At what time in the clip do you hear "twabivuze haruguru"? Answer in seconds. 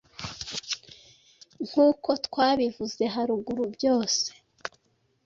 2.25-3.63